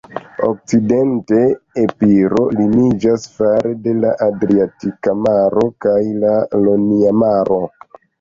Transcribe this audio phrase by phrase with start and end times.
[0.45, 1.41] Okcidente,
[1.81, 7.61] Epiro limiĝas fare de la Adriatika Maro kaj la Ionia Maro.